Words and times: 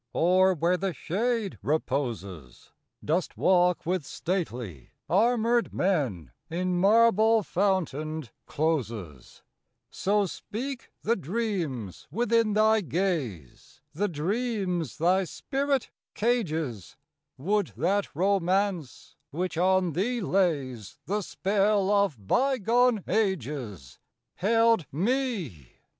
Or 0.13 0.55
where 0.55 0.77
the 0.77 0.93
shade 0.95 1.59
reposes, 1.61 2.71
Dost 3.05 3.37
walk 3.37 3.85
with 3.85 4.03
stately 4.03 4.93
armored 5.07 5.71
men 5.75 6.31
In 6.49 6.75
marble 6.79 7.43
fountained 7.43 8.31
closes? 8.47 9.43
So 9.91 10.25
speak 10.25 10.89
the 11.03 11.15
dreams 11.15 12.07
within 12.09 12.53
thy 12.53 12.81
gaze. 12.81 13.81
The 13.93 14.07
dreams 14.07 14.97
thy 14.97 15.23
spirit 15.25 15.91
cages, 16.15 16.97
Would 17.37 17.67
that 17.77 18.07
Romance 18.15 19.15
which 19.29 19.55
on 19.55 19.93
thee 19.93 20.19
lays 20.19 20.97
The 21.05 21.21
spell 21.21 21.91
of 21.91 22.25
bygone 22.25 23.03
ages 23.07 23.99
Held 24.37 24.87
me! 24.91 25.73